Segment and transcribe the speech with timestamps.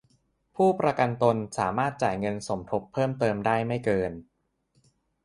[0.55, 4.11] ผู้ประกันตนสามารถจ่ายเงินสมทบเพิ่มเติมได้ไม่เกิน